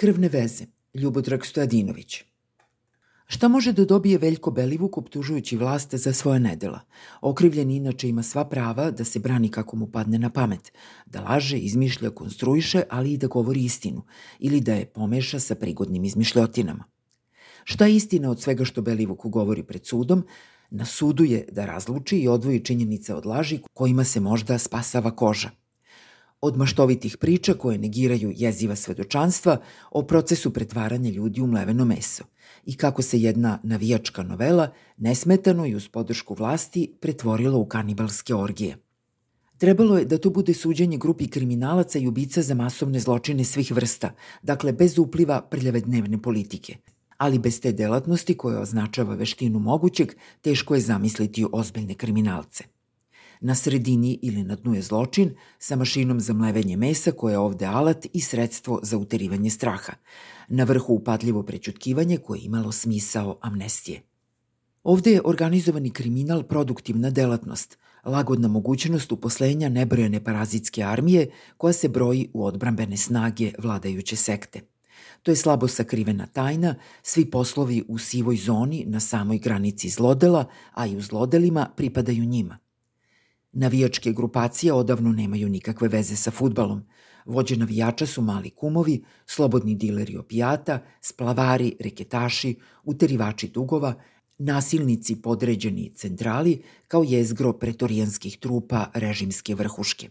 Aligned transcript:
Krvne 0.00 0.28
veze, 0.28 0.64
Ljubodrag 0.94 1.46
Stojadinović. 1.46 2.22
Šta 3.26 3.48
može 3.48 3.72
da 3.72 3.84
dobije 3.84 4.18
Veljko 4.18 4.50
Belivuk 4.50 4.98
optužujući 4.98 5.56
vlast 5.56 5.94
za 5.94 6.12
svoja 6.12 6.38
nedela? 6.38 6.80
Okrivljen 7.20 7.70
inače 7.70 8.08
ima 8.08 8.22
sva 8.22 8.44
prava 8.44 8.90
da 8.90 9.04
se 9.04 9.18
brani 9.18 9.48
kako 9.48 9.76
mu 9.76 9.86
padne 9.86 10.18
na 10.18 10.30
pamet, 10.30 10.72
da 11.06 11.20
laže, 11.20 11.58
izmišlja, 11.58 12.10
konstruiše, 12.10 12.82
ali 12.90 13.12
i 13.12 13.18
da 13.18 13.26
govori 13.26 13.64
istinu, 13.64 14.02
ili 14.38 14.60
da 14.60 14.74
je 14.74 14.86
pomeša 14.86 15.40
sa 15.40 15.54
prigodnim 15.54 16.04
izmišljotinama. 16.04 16.84
Šta 17.64 17.86
je 17.86 17.96
istina 17.96 18.30
od 18.30 18.40
svega 18.40 18.64
što 18.64 18.82
Belivuku 18.82 19.28
govori 19.28 19.62
pred 19.62 19.86
sudom? 19.86 20.24
Na 20.70 20.84
sudu 20.84 21.24
je 21.24 21.44
da 21.52 21.66
razluči 21.66 22.18
i 22.18 22.28
odvoji 22.28 22.64
činjenice 22.64 23.14
od 23.14 23.26
laži 23.26 23.60
kojima 23.74 24.04
se 24.04 24.20
možda 24.20 24.58
spasava 24.58 25.16
koža 25.16 25.59
od 26.40 26.56
maštovitih 26.56 27.16
priča 27.16 27.54
koje 27.54 27.78
negiraju 27.78 28.32
jeziva 28.36 28.76
svedočanstva 28.76 29.60
o 29.90 30.02
procesu 30.02 30.52
pretvaranja 30.52 31.10
ljudi 31.10 31.40
u 31.40 31.46
mleveno 31.46 31.84
meso 31.84 32.24
i 32.64 32.76
kako 32.76 33.02
se 33.02 33.20
jedna 33.20 33.58
navijačka 33.62 34.22
novela 34.22 34.72
nesmetano 34.96 35.66
i 35.66 35.74
uz 35.74 35.88
podršku 35.88 36.34
vlasti 36.34 36.92
pretvorila 37.00 37.56
u 37.56 37.64
kanibalske 37.64 38.34
orgije. 38.34 38.76
Trebalo 39.58 39.98
je 39.98 40.04
da 40.04 40.18
to 40.18 40.30
bude 40.30 40.54
suđenje 40.54 40.98
grupi 40.98 41.28
kriminalaca 41.28 41.98
i 41.98 42.06
ubica 42.06 42.42
za 42.42 42.54
masovne 42.54 43.00
zločine 43.00 43.44
svih 43.44 43.72
vrsta, 43.72 44.14
dakle 44.42 44.72
bez 44.72 44.98
upliva 44.98 45.42
prljave 45.42 45.80
dnevne 45.80 46.22
politike. 46.22 46.76
Ali 47.16 47.38
bez 47.38 47.60
te 47.60 47.72
delatnosti 47.72 48.34
koja 48.34 48.60
označava 48.60 49.14
veštinu 49.14 49.58
mogućeg, 49.58 50.12
teško 50.40 50.74
je 50.74 50.80
zamisliti 50.80 51.46
ozbiljne 51.52 51.94
kriminalce. 51.94 52.64
Na 53.40 53.54
sredini 53.54 54.18
ili 54.22 54.42
na 54.44 54.56
dnu 54.56 54.74
je 54.74 54.82
zločin 54.82 55.30
sa 55.58 55.76
mašinom 55.76 56.20
za 56.20 56.32
mlevenje 56.32 56.76
mesa 56.76 57.12
koja 57.12 57.32
je 57.32 57.38
ovde 57.38 57.66
alat 57.66 58.06
i 58.12 58.20
sredstvo 58.20 58.80
za 58.82 58.98
uterivanje 58.98 59.50
straha. 59.50 59.92
Na 60.48 60.64
vrhu 60.64 60.94
upadljivo 60.94 61.42
prećutkivanje 61.42 62.16
koje 62.16 62.38
je 62.38 62.44
imalo 62.44 62.72
smisao 62.72 63.38
amnestije. 63.40 64.02
Ovde 64.84 65.10
je 65.10 65.22
organizovani 65.24 65.90
kriminal 65.90 66.42
produktivna 66.42 67.10
delatnost, 67.10 67.78
lagodna 68.04 68.48
mogućnost 68.48 69.12
uposlenja 69.12 69.68
nebrojene 69.68 70.24
parazitske 70.24 70.82
armije 70.82 71.30
koja 71.56 71.72
se 71.72 71.88
broji 71.88 72.30
u 72.32 72.44
odbrambene 72.44 72.96
snage 72.96 73.52
vladajuće 73.58 74.16
sekte. 74.16 74.60
To 75.22 75.30
je 75.30 75.36
slabo 75.36 75.68
sakrivena 75.68 76.26
tajna, 76.26 76.74
svi 77.02 77.30
poslovi 77.30 77.84
u 77.88 77.98
sivoj 77.98 78.36
zoni 78.36 78.84
na 78.86 79.00
samoj 79.00 79.38
granici 79.38 79.88
zlodela, 79.88 80.44
a 80.74 80.86
i 80.86 80.96
u 80.96 81.00
zlodelima 81.00 81.70
pripadaju 81.76 82.24
njima– 82.24 82.58
Navijačke 83.52 84.12
grupacije 84.12 84.72
odavno 84.72 85.12
nemaju 85.12 85.48
nikakve 85.48 85.88
veze 85.88 86.16
sa 86.16 86.30
futbalom. 86.30 86.82
Vođe 87.24 87.56
navijača 87.56 88.06
su 88.06 88.22
mali 88.22 88.50
kumovi, 88.50 89.04
slobodni 89.26 89.74
dileri 89.74 90.16
opijata, 90.16 90.78
splavari, 91.00 91.76
reketaši, 91.80 92.54
uterivači 92.84 93.48
dugova, 93.48 93.94
nasilnici 94.38 95.22
podređeni 95.22 95.92
centrali 95.94 96.62
kao 96.88 97.02
jezgro 97.02 97.52
pretorijanskih 97.52 98.38
trupa 98.38 98.90
režimske 98.94 99.54
vrhuške. 99.54 100.08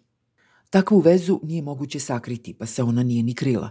Takvu 0.70 1.00
vezu 1.00 1.40
nije 1.44 1.62
moguće 1.62 2.00
sakriti, 2.00 2.54
pa 2.54 2.66
se 2.66 2.84
ona 2.84 3.04
nije 3.04 3.24
ni 3.24 3.34
krila. 3.34 3.70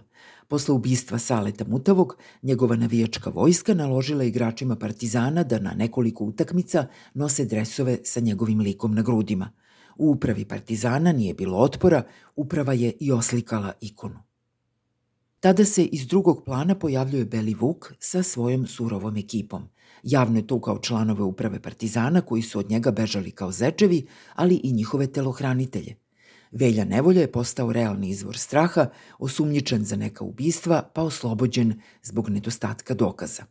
Posle 0.49 0.75
ubistva 0.75 1.19
Saleta 1.19 1.65
Mutavog, 1.69 2.17
njegova 2.43 2.77
navijačka 2.77 3.31
vojska 3.31 3.75
naložila 3.75 4.25
igračima 4.25 4.77
Partizana 4.77 5.45
da 5.45 5.59
na 5.59 5.75
nekoliko 5.75 6.25
utakmica 6.25 6.87
nose 7.15 7.45
dresove 7.45 7.99
sa 8.05 8.21
njegovim 8.21 8.61
likom 8.61 8.95
na 8.95 9.03
grudima. 9.03 9.51
U 9.97 10.11
upravi 10.11 10.45
Partizana 10.45 11.13
nije 11.13 11.35
bilo 11.35 11.59
otpora, 11.59 12.03
uprava 12.37 12.73
je 12.73 12.93
i 13.01 13.13
oslikala 13.13 13.73
ikonu. 13.81 14.19
Tada 15.41 15.65
se 15.65 15.85
iz 15.85 16.07
drugog 16.07 16.45
plana 16.45 16.75
pojavljuje 16.75 17.25
Beli 17.25 17.55
Vuk 17.55 17.93
sa 17.99 18.23
svojom 18.23 18.67
surovom 18.67 19.17
ekipom. 19.17 19.69
Javno 20.03 20.39
je 20.39 20.47
tukao 20.47 20.79
članove 20.79 21.23
uprave 21.23 21.63
Partizana 21.63 22.21
koji 22.21 22.43
su 22.43 22.59
od 22.59 22.71
njega 22.71 22.91
bežali 22.91 23.31
kao 23.31 23.53
zečevi, 23.53 24.07
ali 24.35 24.61
i 24.63 24.73
njihove 24.73 25.07
telohranitelje– 25.07 25.97
Velja 26.53 26.85
Nevolja 26.85 27.21
je 27.21 27.33
postao 27.33 27.73
realni 27.73 28.09
izvor 28.09 28.39
straha, 28.39 28.87
osumnjičen 29.19 29.85
za 29.85 29.97
neka 29.97 30.25
ubistva, 30.25 30.91
pa 30.95 31.03
oslobođen 31.03 31.81
zbog 32.03 32.29
nedostatka 32.29 32.95
dokaza. 32.95 33.45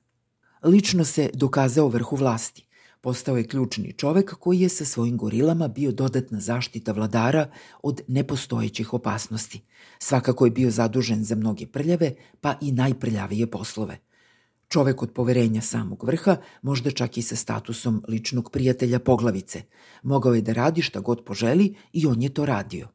Lično 0.63 1.05
se 1.05 1.29
dokazao 1.33 1.87
vrhu 1.87 2.15
vlasti. 2.15 2.67
Postao 3.01 3.37
je 3.37 3.47
ključni 3.47 3.93
čovek 3.93 4.33
koji 4.33 4.59
je 4.59 4.69
sa 4.69 4.85
svojim 4.85 5.17
gorilama 5.17 5.67
bio 5.67 5.91
dodatna 5.91 6.39
zaštita 6.39 6.91
vladara 6.91 7.49
od 7.83 8.01
nepostojećih 8.07 8.93
opasnosti. 8.93 9.61
Svakako 9.99 10.45
je 10.45 10.51
bio 10.51 10.71
zadužen 10.71 11.23
za 11.23 11.35
mnoge 11.35 11.67
prljave, 11.67 12.13
pa 12.41 12.55
i 12.61 12.71
najprljavije 12.71 13.51
poslove. 13.51 14.06
Čovek 14.67 15.03
od 15.03 15.11
poverenja 15.11 15.61
samog 15.61 16.03
vrha, 16.03 16.37
možda 16.61 16.91
čak 16.91 17.17
i 17.17 17.21
sa 17.21 17.35
statusom 17.35 18.03
ličnog 18.07 18.51
prijatelja 18.51 18.99
poglavice. 18.99 19.61
Mogao 20.03 20.33
je 20.33 20.41
da 20.41 20.53
radi 20.53 20.81
šta 20.81 20.99
god 20.99 21.23
poželi 21.25 21.75
i 21.93 22.07
on 22.07 22.21
je 22.21 22.33
to 22.33 22.45
radio. 22.45 22.87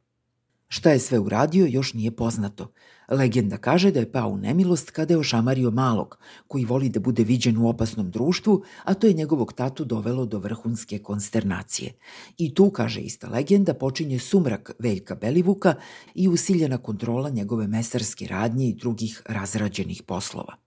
Šta 0.68 0.90
je 0.90 0.98
sve 0.98 1.18
uradio 1.18 1.66
još 1.66 1.94
nije 1.94 2.10
poznato. 2.16 2.72
Legenda 3.08 3.56
kaže 3.56 3.90
da 3.90 4.00
je 4.00 4.12
pao 4.12 4.28
u 4.28 4.36
nemilost 4.36 4.90
kada 4.90 5.14
je 5.14 5.18
ošamario 5.18 5.70
malog, 5.70 6.18
koji 6.48 6.64
voli 6.64 6.88
da 6.88 7.00
bude 7.00 7.24
viđen 7.24 7.58
u 7.58 7.68
opasnom 7.68 8.10
društvu, 8.10 8.62
a 8.84 8.94
to 8.94 9.06
je 9.06 9.12
njegovog 9.12 9.52
tatu 9.52 9.84
dovelo 9.84 10.26
do 10.26 10.38
vrhunske 10.38 10.98
konsternacije. 10.98 11.92
I 12.38 12.54
tu, 12.54 12.70
kaže 12.70 13.00
ista 13.00 13.28
legenda, 13.28 13.74
počinje 13.74 14.18
sumrak 14.18 14.72
Veljka 14.78 15.14
Belivuka 15.14 15.74
i 16.14 16.28
usiljena 16.28 16.78
kontrola 16.78 17.30
njegove 17.30 17.66
mesarske 17.66 18.26
radnje 18.26 18.68
i 18.68 18.74
drugih 18.74 19.22
razrađenih 19.26 20.02
poslova. 20.02 20.61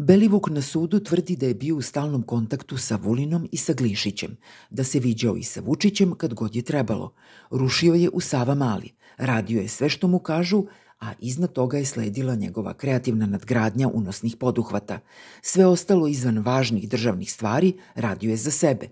Belivuk 0.00 0.48
na 0.50 0.62
sudu 0.62 1.00
tvrdi 1.00 1.36
da 1.36 1.46
je 1.46 1.54
bio 1.54 1.76
u 1.76 1.82
stalnom 1.82 2.22
kontaktu 2.22 2.76
sa 2.76 2.96
Vulinom 2.96 3.48
i 3.52 3.56
sa 3.56 3.72
Glišićem, 3.72 4.36
da 4.70 4.84
se 4.84 5.00
viđao 5.00 5.36
i 5.36 5.42
sa 5.42 5.60
Vučićem 5.60 6.14
kad 6.14 6.34
god 6.34 6.56
je 6.56 6.62
trebalo. 6.62 7.14
Rušio 7.50 7.94
je 7.94 8.10
u 8.12 8.20
Sava 8.20 8.54
Mali, 8.54 8.92
radio 9.16 9.60
je 9.60 9.68
sve 9.68 9.88
što 9.88 10.08
mu 10.08 10.18
kažu, 10.18 10.64
a 11.00 11.12
iznad 11.18 11.52
toga 11.52 11.78
je 11.78 11.84
sledila 11.84 12.34
njegova 12.34 12.74
kreativna 12.74 13.26
nadgradnja 13.26 13.88
unosnih 13.88 14.36
poduhvata. 14.36 15.00
Sve 15.42 15.66
ostalo 15.66 16.08
izvan 16.08 16.38
važnih 16.38 16.88
državnih 16.88 17.32
stvari 17.32 17.72
radio 17.94 18.30
je 18.30 18.36
za 18.36 18.50
sebe. 18.50 18.88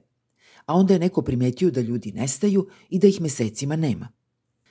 A 0.66 0.75
onda 0.75 0.95
je 0.95 1.00
neko 1.00 1.22
primetio 1.22 1.71
da 1.71 1.81
ljudi 1.81 2.12
nestaju 2.12 2.69
i 2.91 2.99
da 2.99 3.06
ih 3.06 3.21
mesecima 3.21 3.77
nema. 3.77 4.09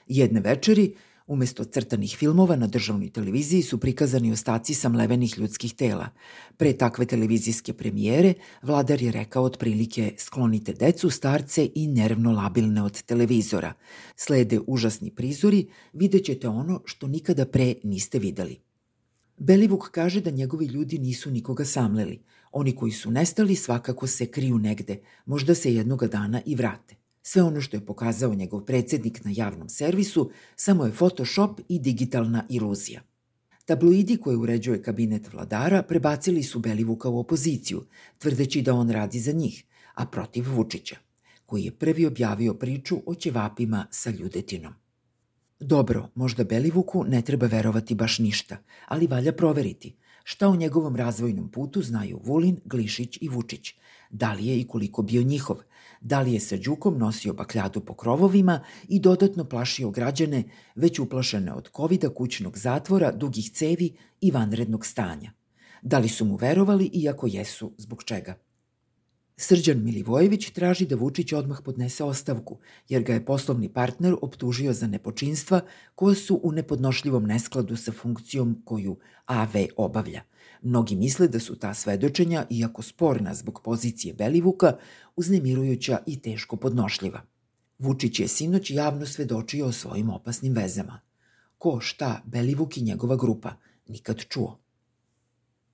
Jedne 0.07 0.39
večeri 0.39 0.95
Umesto 1.27 1.63
crtanih 1.63 2.17
filmova 2.17 2.55
na 2.55 2.67
državnoj 2.67 3.09
televiziji 3.09 3.61
su 3.61 3.79
prikazani 3.79 4.31
ostaci 4.31 4.73
samlevenih 4.73 5.37
ljudskih 5.37 5.73
tela. 5.73 6.09
Pre 6.57 6.73
takve 6.73 7.05
televizijske 7.05 7.73
premijere 7.73 8.33
vladar 8.61 9.01
je 9.01 9.11
rekao 9.11 9.43
otprilike 9.43 10.13
sklonite 10.17 10.73
decu, 10.73 11.09
starce 11.09 11.69
i 11.75 11.87
nervno 11.87 12.31
labilne 12.31 12.83
od 12.83 13.01
televizora. 13.01 13.73
Slede 14.15 14.59
užasni 14.67 15.11
prizori, 15.11 15.67
vidjet 15.93 16.25
ćete 16.25 16.47
ono 16.47 16.81
što 16.85 17.07
nikada 17.07 17.45
pre 17.45 17.73
niste 17.83 18.19
videli. 18.19 18.59
Belivuk 19.37 19.89
kaže 19.91 20.21
da 20.21 20.29
njegovi 20.29 20.65
ljudi 20.65 20.99
nisu 20.99 21.31
nikoga 21.31 21.65
samleli. 21.65 22.23
Oni 22.51 22.75
koji 22.75 22.91
su 22.91 23.11
nestali 23.11 23.55
svakako 23.55 24.07
se 24.07 24.27
kriju 24.31 24.59
negde, 24.59 25.01
možda 25.25 25.55
se 25.55 25.73
jednoga 25.73 26.07
dana 26.07 26.41
i 26.45 26.55
vrate. 26.55 27.04
Sve 27.27 27.43
ono 27.43 27.61
što 27.61 27.77
je 27.77 27.85
pokazao 27.85 28.33
njegov 28.33 28.65
predsednik 28.65 29.23
na 29.23 29.31
javnom 29.33 29.69
servisu 29.69 30.31
samo 30.55 30.85
je 30.85 30.91
Photoshop 30.91 31.59
i 31.69 31.79
digitalna 31.79 32.45
iluzija. 32.49 33.01
Tabloidi 33.65 34.17
koje 34.17 34.37
uređuje 34.37 34.81
kabinet 34.81 35.33
vladara 35.33 35.83
prebacili 35.83 36.43
su 36.43 36.59
Belivuka 36.59 37.09
u 37.09 37.19
opoziciju, 37.19 37.83
tvrdeći 38.17 38.61
da 38.61 38.73
on 38.73 38.89
radi 38.89 39.19
za 39.19 39.31
njih, 39.31 39.63
a 39.93 40.05
protiv 40.05 40.45
Vučića, 40.55 40.95
koji 41.45 41.63
je 41.63 41.71
prvi 41.71 42.05
objavio 42.05 42.53
priču 42.53 43.01
o 43.05 43.15
ćevapima 43.15 43.87
sa 43.91 44.09
ljudetinom. 44.09 44.73
Dobro, 45.59 46.09
možda 46.15 46.43
Belivuku 46.43 47.03
ne 47.03 47.21
treba 47.21 47.47
verovati 47.47 47.95
baš 47.95 48.19
ništa, 48.19 48.57
ali 48.87 49.07
valja 49.07 49.33
proveriti 49.33 49.95
šta 50.23 50.47
o 50.47 50.55
njegovom 50.55 50.95
razvojnom 50.95 51.51
putu 51.51 51.81
znaju 51.81 52.19
Vulin, 52.23 52.59
Glišić 52.65 53.17
i 53.21 53.29
Vučić, 53.29 53.75
da 54.15 54.33
li 54.33 54.47
je 54.47 54.59
i 54.59 54.67
koliko 54.67 55.01
bio 55.01 55.23
njihov, 55.23 55.57
da 56.01 56.21
li 56.21 56.33
je 56.33 56.39
sa 56.39 56.57
Đukom 56.57 56.97
nosio 56.97 57.33
bakljadu 57.33 57.79
po 57.79 57.93
krovovima 57.93 58.59
i 58.87 58.99
dodatno 58.99 59.43
plašio 59.43 59.89
građane 59.91 60.43
već 60.75 60.99
uplašene 60.99 61.53
od 61.53 61.69
kovida, 61.69 62.09
kućnog 62.09 62.57
zatvora, 62.57 63.11
dugih 63.11 63.51
cevi 63.51 63.95
i 64.21 64.31
vanrednog 64.31 64.85
stanja. 64.85 65.31
Da 65.81 65.99
li 65.99 66.09
su 66.09 66.25
mu 66.25 66.35
verovali 66.35 66.89
i 66.93 67.09
ako 67.09 67.27
jesu, 67.27 67.73
zbog 67.77 68.03
čega? 68.03 68.35
Srđan 69.37 69.83
Milivojević 69.83 70.49
traži 70.49 70.85
da 70.85 70.95
Vučić 70.95 71.33
odmah 71.33 71.61
podnese 71.65 72.03
ostavku, 72.03 72.57
jer 72.89 73.03
ga 73.03 73.13
je 73.13 73.25
poslovni 73.25 73.69
partner 73.69 74.15
optužio 74.21 74.73
za 74.73 74.87
nepočinstva 74.87 75.61
koje 75.95 76.15
su 76.15 76.39
u 76.43 76.51
nepodnošljivom 76.51 77.23
neskladu 77.23 77.75
sa 77.75 77.91
funkcijom 77.91 78.61
koju 78.65 78.97
AV 79.25 79.53
obavlja– 79.77 80.21
Mnogi 80.65 80.95
misle 80.95 81.27
da 81.27 81.39
su 81.39 81.55
ta 81.55 81.73
svedočenja, 81.73 82.45
iako 82.49 82.81
sporna 82.81 83.33
zbog 83.33 83.61
pozicije 83.63 84.13
Belivuka, 84.13 84.77
uznemirujuća 85.15 85.99
i 86.05 86.19
teško 86.21 86.55
podnošljiva. 86.55 87.21
Vučić 87.79 88.19
je 88.19 88.27
sinoć 88.27 88.71
javno 88.71 89.05
svedočio 89.05 89.65
o 89.65 89.71
svojim 89.71 90.09
opasnim 90.09 90.53
vezama. 90.53 90.99
Ko, 91.57 91.79
šta, 91.79 92.21
Belivuk 92.25 92.77
i 92.77 92.81
njegova 92.81 93.15
grupa, 93.15 93.53
nikad 93.87 94.19
čuo. 94.29 94.59